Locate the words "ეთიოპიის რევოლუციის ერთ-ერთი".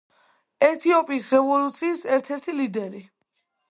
0.67-2.61